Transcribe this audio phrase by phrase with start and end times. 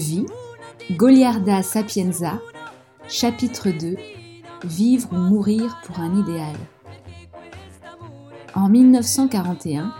[0.00, 0.26] vis,
[0.92, 2.40] Goliarda Sapienza,
[3.08, 3.96] chapitre 2,
[4.64, 6.54] Vivre ou mourir pour un idéal.
[8.54, 9.92] En 1941,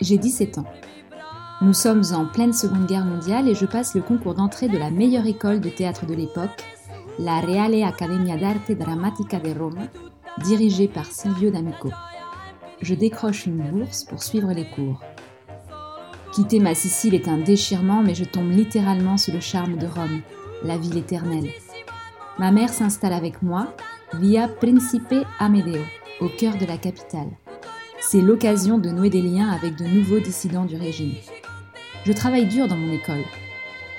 [0.00, 0.66] j'ai 17 ans.
[1.62, 4.90] Nous sommes en pleine Seconde Guerre mondiale et je passe le concours d'entrée de la
[4.90, 6.64] meilleure école de théâtre de l'époque,
[7.18, 9.88] la Reale Accademia d'Arte Drammatica de Rome,
[10.42, 11.90] dirigée par Silvio D'Amico.
[12.82, 15.00] Je décroche une bourse pour suivre les cours.
[16.34, 20.20] Quitter ma Sicile est un déchirement, mais je tombe littéralement sous le charme de Rome,
[20.64, 21.48] la ville éternelle.
[22.40, 23.68] Ma mère s'installe avec moi,
[24.14, 25.80] via Principe Amedeo,
[26.20, 27.28] au cœur de la capitale.
[28.00, 31.14] C'est l'occasion de nouer des liens avec de nouveaux dissidents du régime.
[32.04, 33.22] Je travaille dur dans mon école.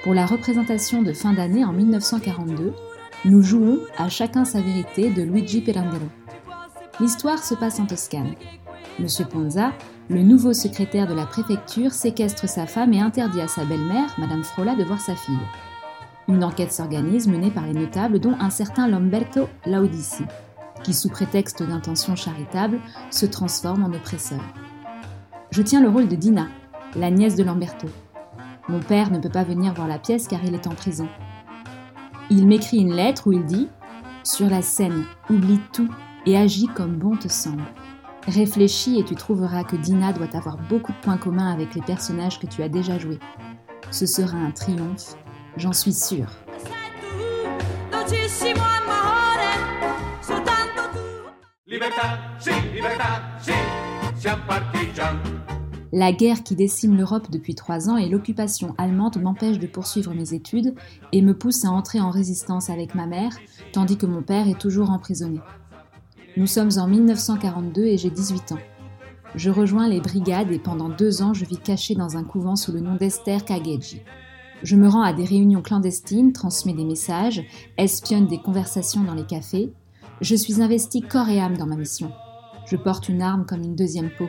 [0.04, 2.74] Pour la représentation de fin d'année en 1942,
[3.24, 6.10] nous jouons à chacun sa vérité de Luigi Pirandello.
[7.00, 8.36] L'histoire se passe en Toscane.
[9.00, 9.72] Monsieur Ponza,
[10.10, 14.44] le nouveau secrétaire de la préfecture, séquestre sa femme et interdit à sa belle-mère, Madame
[14.44, 15.36] Frola, de voir sa fille.
[16.28, 20.24] Une enquête s'organise menée par les notables, dont un certain Lamberto Laudici,
[20.84, 24.42] qui, sous prétexte d'intention charitable, se transforme en oppresseur.
[25.50, 26.48] Je tiens le rôle de Dina,
[26.96, 27.88] la nièce de Lamberto.
[28.68, 31.08] Mon père ne peut pas venir voir la pièce car il est en prison.
[32.30, 33.70] Il m'écrit une lettre où il dit
[34.24, 35.90] Sur la scène, oublie tout
[36.26, 37.64] et agis comme bon te semble.
[38.28, 42.40] Réfléchis et tu trouveras que Dina doit avoir beaucoup de points communs avec les personnages
[42.40, 43.20] que tu as déjà joués.
[43.92, 45.16] Ce sera un triomphe,
[45.58, 46.30] j'en suis sûre.
[55.92, 60.34] La guerre qui décime l'Europe depuis trois ans et l'occupation allemande m'empêchent de poursuivre mes
[60.34, 60.74] études
[61.12, 63.32] et me poussent à entrer en résistance avec ma mère,
[63.72, 65.40] tandis que mon père est toujours emprisonné.
[66.38, 68.60] Nous sommes en 1942 et j'ai 18 ans.
[69.36, 72.74] Je rejoins les brigades et pendant deux ans je vis caché dans un couvent sous
[72.74, 74.02] le nom d'Esther Kageji.
[74.62, 77.42] Je me rends à des réunions clandestines, transmets des messages,
[77.78, 79.72] espionne des conversations dans les cafés.
[80.20, 82.12] Je suis investi corps et âme dans ma mission.
[82.66, 84.28] Je porte une arme comme une deuxième peau.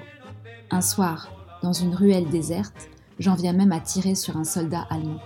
[0.70, 1.28] Un soir,
[1.60, 2.88] dans une ruelle déserte,
[3.18, 5.20] j'en viens même à tirer sur un soldat allemand.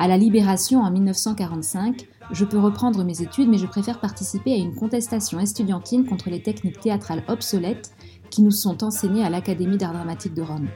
[0.00, 4.56] À la Libération en 1945, je peux reprendre mes études, mais je préfère participer à
[4.56, 7.92] une contestation estudiantine contre les techniques théâtrales obsolètes
[8.30, 10.68] qui nous sont enseignées à l'Académie d'art dramatique de Rome.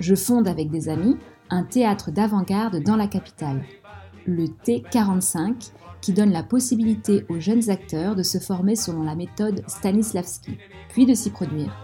[0.00, 1.16] Je fonde avec des amis
[1.50, 3.64] un théâtre d'avant-garde dans la capitale,
[4.26, 9.62] le T45, qui donne la possibilité aux jeunes acteurs de se former selon la méthode
[9.68, 10.58] Stanislavski,
[10.88, 11.74] puis de s'y produire.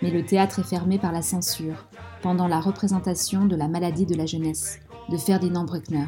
[0.00, 1.86] Mais le théâtre est fermé par la censure
[2.22, 4.80] pendant la représentation de La maladie de la jeunesse
[5.10, 6.06] de Ferdinand Bruckner.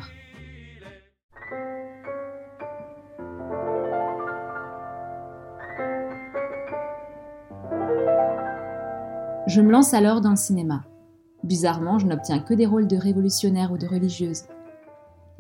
[9.51, 10.85] Je me lance alors dans le cinéma.
[11.43, 14.45] Bizarrement, je n'obtiens que des rôles de révolutionnaires ou de religieuses.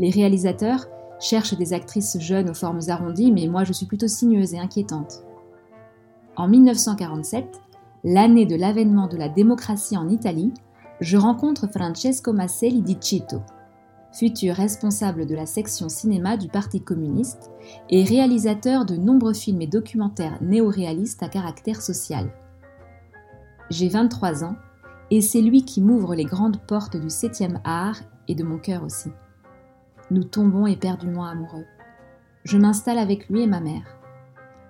[0.00, 0.88] Les réalisateurs
[1.20, 5.22] cherchent des actrices jeunes aux formes arrondies, mais moi je suis plutôt sinueuse et inquiétante.
[6.34, 7.60] En 1947,
[8.02, 10.52] l'année de l'avènement de la démocratie en Italie,
[11.00, 13.42] je rencontre Francesco Masselli di Cito,
[14.12, 17.52] futur responsable de la section cinéma du Parti communiste
[17.90, 22.28] et réalisateur de nombreux films et documentaires néo-réalistes à caractère social.
[23.70, 24.56] J'ai 23 ans
[25.12, 28.82] et c'est lui qui m'ouvre les grandes portes du septième art et de mon cœur
[28.82, 29.10] aussi.
[30.10, 31.66] Nous tombons éperdument amoureux.
[32.42, 33.84] Je m'installe avec lui et ma mère.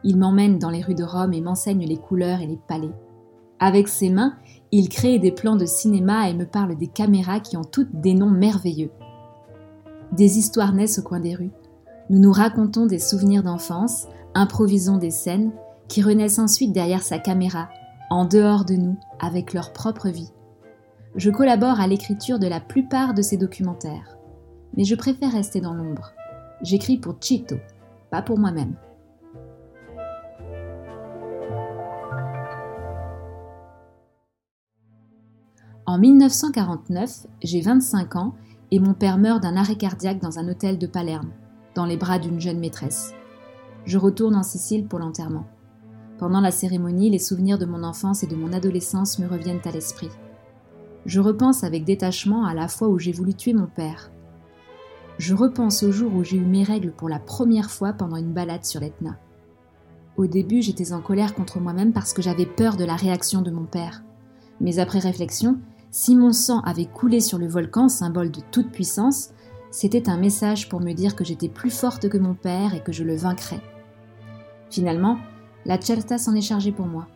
[0.04, 2.92] Il m'emmène dans les rues de Rome et m'enseigne les couleurs et les palais.
[3.58, 4.36] Avec ses mains,
[4.70, 8.12] il crée des plans de cinéma et me parle des caméras qui ont toutes des
[8.12, 8.90] noms merveilleux.
[10.12, 11.52] Des histoires naissent au coin des rues.
[12.10, 15.52] Nous nous racontons des souvenirs d'enfance, improvisons des scènes
[15.88, 17.68] qui renaissent ensuite derrière sa caméra
[18.10, 20.32] en dehors de nous, avec leur propre vie.
[21.14, 24.18] Je collabore à l'écriture de la plupart de ces documentaires,
[24.76, 26.12] mais je préfère rester dans l'ombre.
[26.62, 27.56] J'écris pour Chito,
[28.10, 28.74] pas pour moi-même.
[35.86, 38.34] En 1949, j'ai 25 ans
[38.70, 41.30] et mon père meurt d'un arrêt cardiaque dans un hôtel de Palerme,
[41.74, 43.14] dans les bras d'une jeune maîtresse.
[43.86, 45.46] Je retourne en Sicile pour l'enterrement.
[46.20, 49.70] Pendant la cérémonie, les souvenirs de mon enfance et de mon adolescence me reviennent à
[49.70, 50.10] l'esprit.
[51.06, 54.10] Je repense avec détachement à la fois où j'ai voulu tuer mon père.
[55.16, 58.34] Je repense au jour où j'ai eu mes règles pour la première fois pendant une
[58.34, 59.16] balade sur l'Etna.
[60.18, 63.50] Au début, j'étais en colère contre moi-même parce que j'avais peur de la réaction de
[63.50, 64.02] mon père.
[64.60, 65.58] Mais après réflexion,
[65.90, 69.30] si mon sang avait coulé sur le volcan, symbole de toute puissance,
[69.70, 72.92] c'était un message pour me dire que j'étais plus forte que mon père et que
[72.92, 73.62] je le vaincrais.
[74.68, 75.16] Finalement,
[75.66, 77.06] la Certa s'en est chargée pour moi.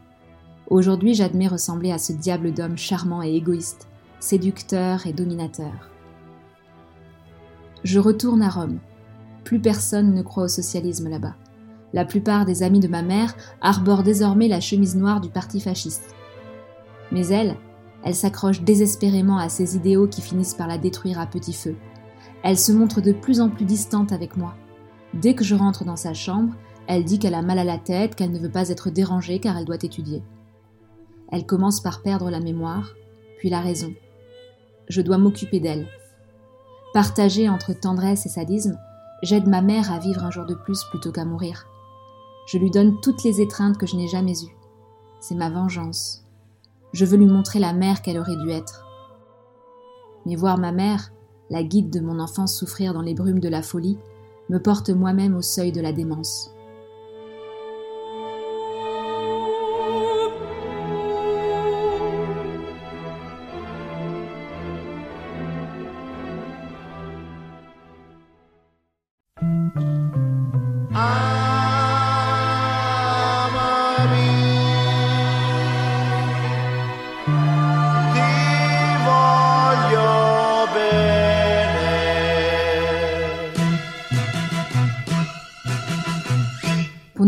[0.68, 3.88] Aujourd'hui, j'admets ressembler à ce diable d'homme charmant et égoïste,
[4.20, 5.90] séducteur et dominateur.
[7.84, 8.78] Je retourne à Rome.
[9.44, 11.34] Plus personne ne croit au socialisme là-bas.
[11.92, 16.14] La plupart des amis de ma mère arborent désormais la chemise noire du parti fasciste.
[17.12, 17.56] Mais elle,
[18.02, 21.76] elle s'accroche désespérément à ces idéaux qui finissent par la détruire à petit feu.
[22.42, 24.54] Elle se montre de plus en plus distante avec moi.
[25.14, 26.54] Dès que je rentre dans sa chambre,
[26.86, 29.56] elle dit qu'elle a mal à la tête, qu'elle ne veut pas être dérangée car
[29.56, 30.22] elle doit étudier.
[31.30, 32.94] Elle commence par perdre la mémoire,
[33.38, 33.92] puis la raison.
[34.88, 35.88] Je dois m'occuper d'elle.
[36.92, 38.78] Partagée entre tendresse et sadisme,
[39.22, 41.66] j'aide ma mère à vivre un jour de plus plutôt qu'à mourir.
[42.46, 44.56] Je lui donne toutes les étreintes que je n'ai jamais eues.
[45.18, 46.24] C'est ma vengeance.
[46.92, 48.86] Je veux lui montrer la mère qu'elle aurait dû être.
[50.26, 51.12] Mais voir ma mère,
[51.50, 53.98] la guide de mon enfance souffrir dans les brumes de la folie,
[54.50, 56.53] me porte moi-même au seuil de la démence.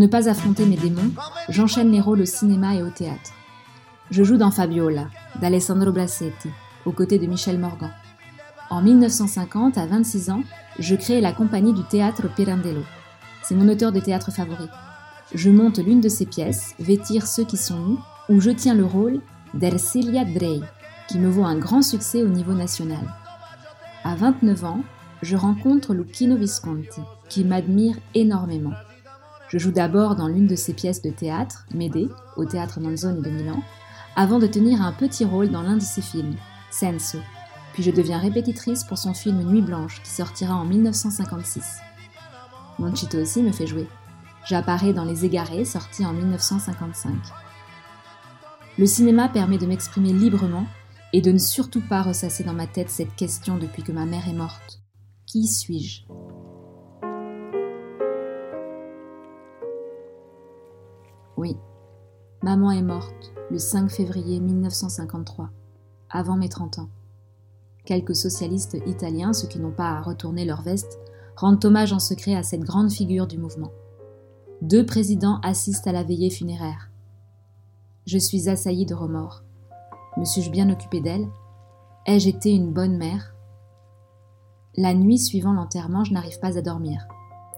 [0.07, 1.11] Ne pas affronter mes démons,
[1.49, 3.33] j'enchaîne les rôles au cinéma et au théâtre.
[4.13, 5.09] Je joue dans Fabiola,
[5.41, 6.49] d'Alessandro Brassetti,
[6.85, 7.91] aux côtés de Michel Morgan.
[8.71, 10.45] En 1950, à 26 ans,
[10.79, 12.83] je crée la compagnie du théâtre Pirandello.
[13.43, 14.69] C'est mon auteur de théâtre favori.
[15.35, 17.99] Je monte l'une de ses pièces, Vêtir ceux qui sont nus,
[18.29, 19.21] où je tiens le rôle
[19.55, 20.61] d'Ercilia Drey,
[21.09, 23.13] qui me vaut un grand succès au niveau national.
[24.05, 24.85] À 29 ans,
[25.23, 28.75] je rencontre Lucchino Visconti, qui m'admire énormément.
[29.49, 33.31] Je joue d'abord dans l'une de ses pièces de théâtre, Médée, au théâtre Manzoni de
[33.31, 33.63] Milan,
[34.17, 36.37] avant de tenir un petit rôle dans l'un de ses films,
[36.71, 37.19] Senso.
[37.73, 41.79] Puis je deviens répétitrice pour son film Nuit Blanche, qui sortira en 1956.
[42.79, 43.87] Monchito aussi me fait jouer.
[44.47, 47.13] J'apparais dans Les Égarés, sorti en 1955.
[48.79, 50.67] Le cinéma permet de m'exprimer librement
[51.13, 54.29] et de ne surtout pas ressasser dans ma tête cette question depuis que ma mère
[54.29, 54.81] est morte.
[55.27, 56.03] Qui suis-je?
[61.37, 61.55] Oui,
[62.43, 65.51] maman est morte le 5 février 1953,
[66.09, 66.89] avant mes 30 ans.
[67.85, 70.99] Quelques socialistes italiens, ceux qui n'ont pas à retourner leur veste,
[71.37, 73.71] rendent hommage en secret à cette grande figure du mouvement.
[74.63, 76.89] Deux présidents assistent à la veillée funéraire.
[78.07, 79.43] Je suis assaillie de remords.
[80.17, 81.29] Me suis-je bien occupée d'elle?
[82.07, 83.35] Ai-je été une bonne mère?
[84.79, 87.07] La nuit suivant l'enterrement, je n'arrive pas à dormir,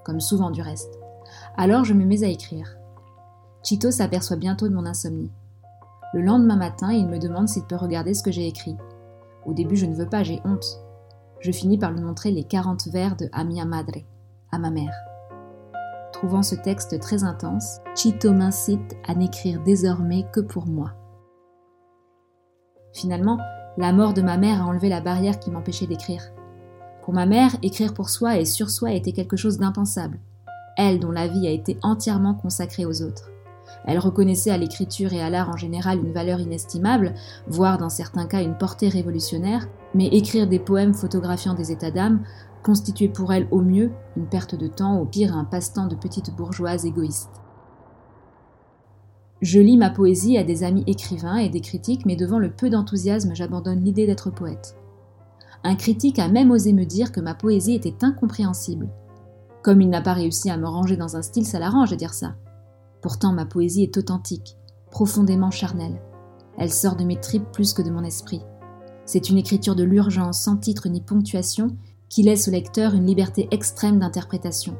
[0.05, 0.99] comme souvent du reste.
[1.57, 2.79] Alors je me mets à écrire.
[3.69, 5.31] Chito s'aperçoit bientôt de mon insomnie.
[6.15, 8.79] Le lendemain matin, il me demande s'il peut regarder ce que j'ai écrit.
[9.45, 10.81] Au début, je ne veux pas, j'ai honte.
[11.41, 13.99] Je finis par lui montrer les 40 vers de A madre,
[14.53, 14.95] à ma mère.
[16.15, 20.95] Trouvant ce texte très intense, Chito m'incite à n'écrire désormais que pour moi.
[22.95, 23.37] Finalement,
[23.77, 26.23] la mort de ma mère a enlevé la barrière qui m'empêchait d'écrire.
[27.03, 30.21] Pour ma mère, écrire pour soi et sur soi était quelque chose d'impensable.
[30.79, 33.31] Elle dont la vie a été entièrement consacrée aux autres.
[33.87, 37.15] Elle reconnaissait à l'écriture et à l'art en général une valeur inestimable,
[37.47, 42.23] voire dans certains cas une portée révolutionnaire, mais écrire des poèmes photographiant des états d'âme
[42.63, 46.35] constituait pour elle au mieux une perte de temps, au pire un passe-temps de petite
[46.35, 47.31] bourgeoise égoïste.
[49.41, 52.71] Je lis ma poésie à des amis écrivains et des critiques, mais devant le peu
[52.71, 54.77] d'enthousiasme, j'abandonne l'idée d'être poète.
[55.63, 58.89] Un critique a même osé me dire que ma poésie était incompréhensible.
[59.63, 62.15] Comme il n'a pas réussi à me ranger dans un style, ça l'arrange de dire
[62.15, 62.35] ça.
[63.01, 64.57] Pourtant, ma poésie est authentique,
[64.91, 66.01] profondément charnelle.
[66.59, 68.43] Elle sort de mes tripes plus que de mon esprit.
[69.05, 71.77] C'est une écriture de l'urgence, sans titre ni ponctuation,
[72.09, 74.77] qui laisse au lecteur une liberté extrême d'interprétation.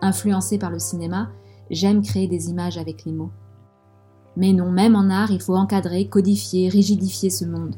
[0.00, 1.30] Influencé par le cinéma,
[1.70, 3.30] j'aime créer des images avec les mots.
[4.36, 7.76] Mais non, même en art, il faut encadrer, codifier, rigidifier ce monde.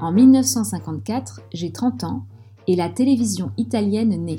[0.00, 2.26] En 1954, j'ai 30 ans
[2.66, 4.36] et la télévision italienne naît.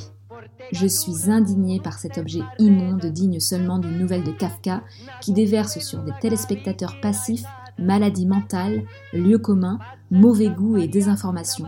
[0.72, 4.84] Je suis indignée par cet objet immonde digne seulement d'une nouvelle de Kafka
[5.22, 7.46] qui déverse sur des téléspectateurs passifs
[7.80, 8.84] maladie mentale,
[9.14, 9.80] lieu commun,
[10.12, 11.66] mauvais goût et désinformation.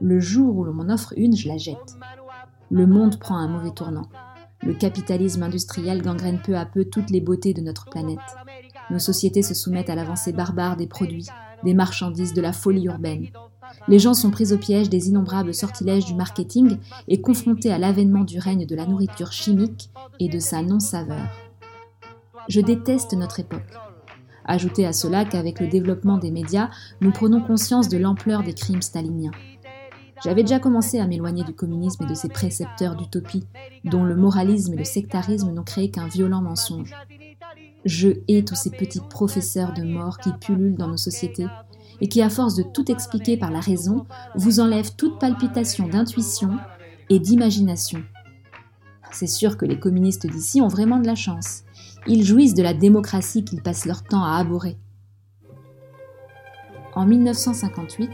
[0.00, 1.96] Le jour où l'on m'en offre une, je la jette.
[2.70, 4.08] Le monde prend un mauvais tournant.
[4.62, 8.18] Le capitalisme industriel gangrène peu à peu toutes les beautés de notre planète.
[8.90, 11.28] Nos sociétés se soumettent à l'avancée barbare des produits,
[11.64, 13.28] des marchandises, de la folie urbaine.
[13.88, 16.78] Les gens sont pris au piège des innombrables sortilèges du marketing
[17.08, 19.90] et confrontés à l'avènement du règne de la nourriture chimique
[20.20, 21.28] et de sa non-saveur.
[22.48, 23.72] Je déteste notre époque.
[24.44, 28.82] Ajoutez à cela qu'avec le développement des médias, nous prenons conscience de l'ampleur des crimes
[28.82, 29.30] staliniens.
[30.24, 33.44] J'avais déjà commencé à m'éloigner du communisme et de ses précepteurs d'utopie,
[33.84, 36.94] dont le moralisme et le sectarisme n'ont créé qu'un violent mensonge.
[37.84, 41.48] Je hais tous ces petits professeurs de mort qui pullulent dans nos sociétés
[42.00, 46.58] et qui, à force de tout expliquer par la raison, vous enlèvent toute palpitation d'intuition
[47.10, 48.02] et d'imagination.
[49.10, 51.64] C'est sûr que les communistes d'ici ont vraiment de la chance.
[52.06, 54.78] Ils jouissent de la démocratie qu'ils passent leur temps à abhorrer.
[56.94, 58.10] En 1958,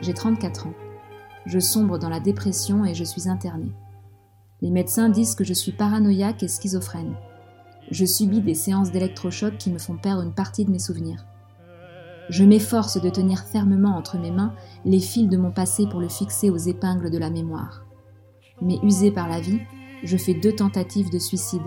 [0.00, 0.74] j'ai 34 ans.
[1.46, 3.72] Je sombre dans la dépression et je suis internée.
[4.60, 7.14] Les médecins disent que je suis paranoïaque et schizophrène.
[7.92, 11.26] Je subis des séances d'électrochoc qui me font perdre une partie de mes souvenirs.
[12.30, 14.54] Je m'efforce de tenir fermement entre mes mains
[14.86, 17.84] les fils de mon passé pour le fixer aux épingles de la mémoire.
[18.62, 19.60] Mais usé par la vie,
[20.04, 21.60] je fais deux tentatives de suicide,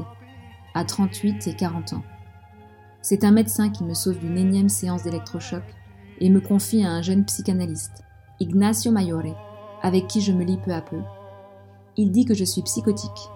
[0.74, 2.04] à 38 et 40 ans.
[3.04, 5.64] C'est un médecin qui me sauve d'une énième séance d'électrochoc
[6.20, 8.04] et me confie à un jeune psychanalyste,
[8.40, 9.38] Ignacio Maiore,
[9.84, 11.02] avec qui je me lis peu à peu.
[11.98, 13.30] Il dit que je suis psychotique.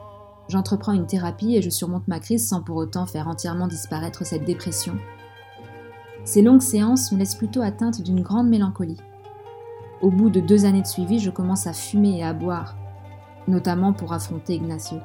[0.50, 4.44] J'entreprends une thérapie et je surmonte ma crise sans pour autant faire entièrement disparaître cette
[4.44, 4.98] dépression
[6.29, 9.00] ces longues séances me laissent plutôt atteinte d'une grande mélancolie.
[10.01, 12.75] Au bout de deux années de suivi, je commence à fumer et à boire,
[13.48, 15.00] notamment pour affronter Ignacio.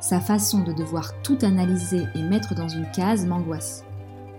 [0.00, 3.84] Sa façon de devoir tout analyser et mettre dans une case m'angoisse.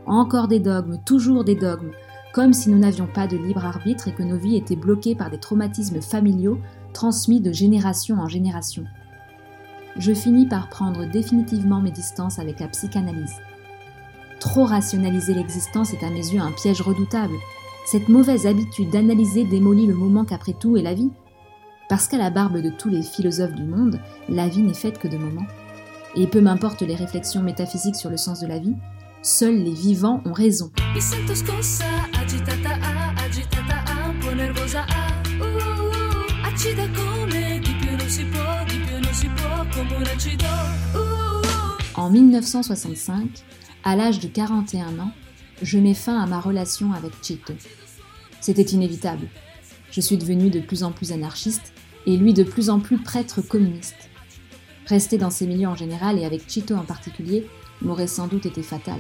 [0.08, 1.92] Encore des dogmes, toujours des dogmes,
[2.34, 5.30] comme si nous n'avions pas de libre arbitre et que nos vies étaient bloquées par
[5.30, 6.58] des traumatismes familiaux
[6.94, 8.86] transmis de génération en génération.
[9.98, 13.36] Je finis par prendre définitivement mes distances avec la psychanalyse.
[14.40, 17.36] Trop rationaliser l'existence est à mes yeux un piège redoutable.
[17.86, 21.12] Cette mauvaise habitude d'analyser démolit le moment qu'après tout est la vie.
[21.90, 25.08] Parce qu'à la barbe de tous les philosophes du monde, la vie n'est faite que
[25.08, 25.46] de moments.
[26.16, 28.76] Et peu m'importe les réflexions métaphysiques sur le sens de la vie,
[29.22, 30.72] seuls les vivants ont raison.
[41.96, 43.44] En 1965,
[43.84, 45.12] à l'âge de 41 ans,
[45.62, 47.54] je mets fin à ma relation avec Chito.
[48.40, 49.28] C'était inévitable.
[49.92, 51.74] Je suis devenu de plus en plus anarchiste
[52.06, 54.10] et lui de plus en plus prêtre communiste.
[54.88, 57.48] Rester dans ces milieux en général et avec Chito en particulier
[57.82, 59.00] m'aurait sans doute été fatal.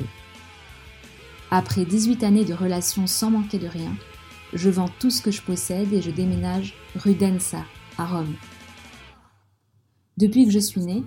[1.50, 3.96] Après 18 années de relations sans manquer de rien,
[4.54, 7.66] je vends tout ce que je possède et je déménage rue Densa,
[7.98, 8.36] à Rome.
[10.22, 11.04] Depuis que je suis née,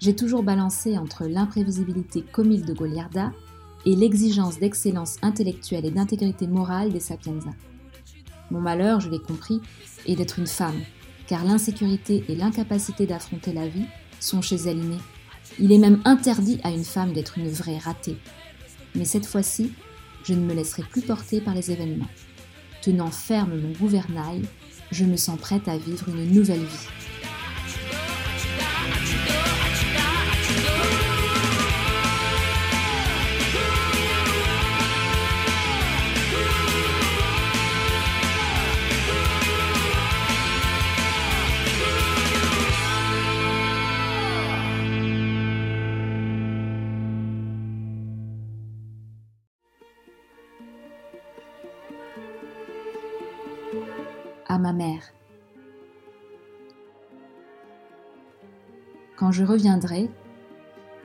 [0.00, 3.30] j'ai toujours balancé entre l'imprévisibilité comique de Goliarda
[3.84, 7.50] et l'exigence d'excellence intellectuelle et d'intégrité morale des Sapienza.
[8.50, 9.60] Mon malheur, je l'ai compris,
[10.06, 10.80] est d'être une femme,
[11.26, 13.84] car l'insécurité et l'incapacité d'affronter la vie
[14.18, 15.02] sont chez elle innées.
[15.58, 18.16] Il est même interdit à une femme d'être une vraie ratée.
[18.94, 19.72] Mais cette fois-ci,
[20.22, 22.08] je ne me laisserai plus porter par les événements.
[22.80, 24.40] Tenant ferme mon gouvernail,
[24.90, 27.13] je me sens prête à vivre une nouvelle vie.
[59.16, 60.10] Quand je reviendrai,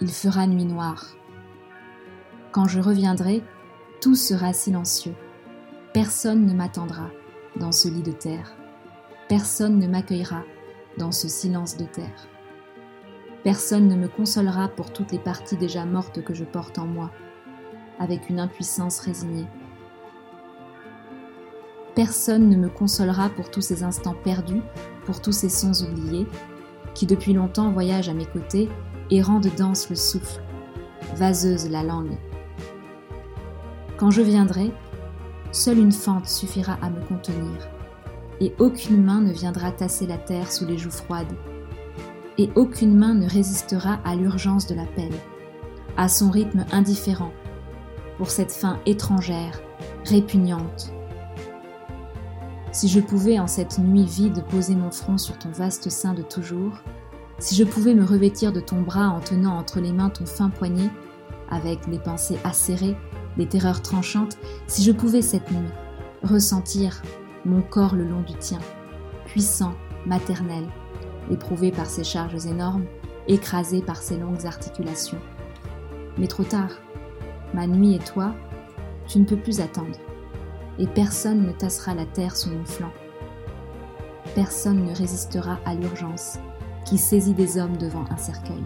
[0.02, 1.16] il fera nuit noire.
[2.52, 3.44] Quand je reviendrai,
[4.02, 5.16] tout sera silencieux.
[5.94, 7.10] Personne ne m'attendra
[7.58, 8.56] dans ce lit de terre.
[9.28, 10.44] Personne ne m'accueillera
[10.98, 12.28] dans ce silence de terre.
[13.44, 17.12] Personne ne me consolera pour toutes les parties déjà mortes que je porte en moi,
[18.00, 19.48] avec une impuissance résignée.
[21.96, 24.62] Personne ne me consolera pour tous ces instants perdus,
[25.06, 26.28] pour tous ces sons oubliés,
[26.94, 28.70] qui depuis longtemps voyagent à mes côtés
[29.10, 30.42] et rendent dense le souffle,
[31.16, 32.18] vaseuse la langue.
[33.98, 34.72] Quand je viendrai,
[35.52, 37.68] seule une fente suffira à me contenir,
[38.40, 41.36] et aucune main ne viendra tasser la terre sous les joues froides,
[42.38, 45.12] et aucune main ne résistera à l'urgence de l'appel,
[45.98, 47.34] à son rythme indifférent,
[48.18, 49.60] pour cette fin étrangère,
[50.06, 50.94] répugnante,
[52.72, 56.22] si je pouvais en cette nuit vide poser mon front sur ton vaste sein de
[56.22, 56.74] toujours,
[57.40, 60.50] si je pouvais me revêtir de ton bras en tenant entre les mains ton fin
[60.50, 60.90] poignet,
[61.50, 62.96] avec les pensées acérées,
[63.38, 65.70] les terreurs tranchantes, si je pouvais cette nuit,
[66.24, 67.02] ressentir
[67.46, 68.60] mon corps le long du tien,
[69.26, 69.74] puissant,
[70.06, 70.66] maternel,
[71.32, 72.86] éprouvé par ses charges énormes,
[73.28, 75.20] écrasé par ses longues articulations.
[76.18, 76.72] Mais trop tard,
[77.54, 78.34] ma nuit et toi,
[79.08, 79.98] tu ne peux plus attendre,
[80.80, 82.92] et personne ne tassera la terre sous mon flanc.
[84.34, 86.40] Personne ne résistera à l'urgence
[86.86, 88.64] qui saisit des hommes devant un cercueil.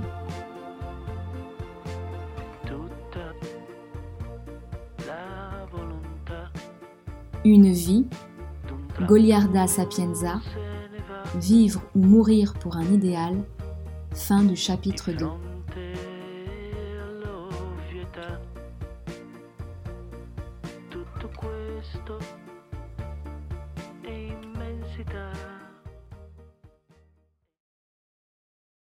[7.45, 8.05] Une vie,
[9.01, 10.39] Goliarda Sapienza,
[11.35, 13.35] vivre ou mourir pour un idéal,
[14.13, 15.25] fin du chapitre 2.